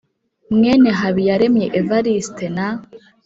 [0.55, 2.67] mwene Habiyaremye Evariste na